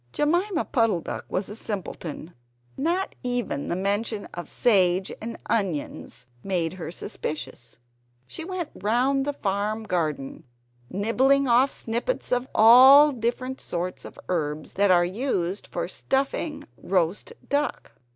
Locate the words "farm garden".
9.33-10.43